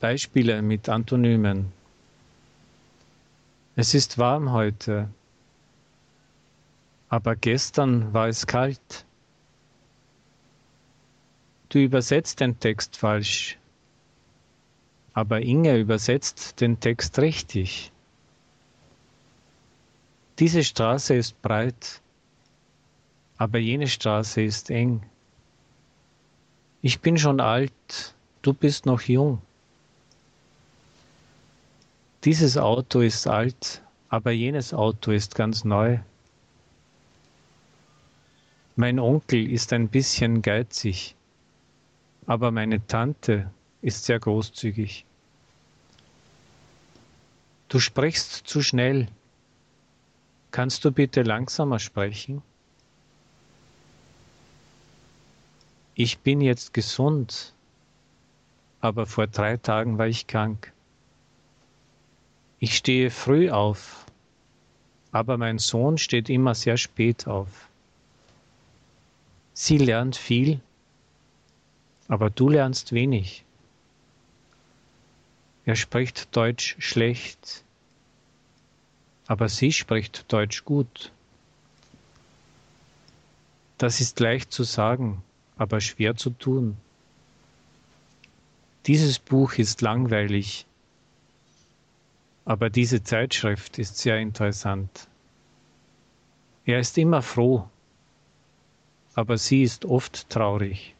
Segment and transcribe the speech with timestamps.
[0.00, 1.72] Beispiele mit Antonymen.
[3.74, 5.08] Es ist warm heute,
[7.08, 9.04] aber gestern war es kalt.
[11.68, 13.58] Du übersetzt den Text falsch,
[15.14, 17.90] aber Inge übersetzt den Text richtig.
[20.38, 22.00] Diese Straße ist breit,
[23.36, 25.02] aber jene Straße ist eng.
[26.82, 29.42] Ich bin schon alt, du bist noch jung.
[32.24, 35.98] Dieses Auto ist alt, aber jenes Auto ist ganz neu.
[38.74, 41.14] Mein Onkel ist ein bisschen geizig,
[42.26, 43.50] aber meine Tante
[43.82, 45.04] ist sehr großzügig.
[47.68, 49.06] Du sprichst zu schnell.
[50.50, 52.42] Kannst du bitte langsamer sprechen?
[55.94, 57.52] Ich bin jetzt gesund,
[58.80, 60.72] aber vor drei Tagen war ich krank.
[62.60, 64.04] Ich stehe früh auf,
[65.12, 67.68] aber mein Sohn steht immer sehr spät auf.
[69.54, 70.60] Sie lernt viel,
[72.08, 73.44] aber du lernst wenig.
[75.64, 77.62] Er spricht Deutsch schlecht,
[79.26, 81.12] aber sie spricht Deutsch gut.
[83.76, 85.22] Das ist leicht zu sagen,
[85.56, 86.76] aber schwer zu tun.
[88.86, 90.66] Dieses Buch ist langweilig,
[92.48, 95.06] aber diese Zeitschrift ist sehr interessant.
[96.64, 97.68] Er ist immer froh,
[99.14, 100.94] aber sie ist oft traurig.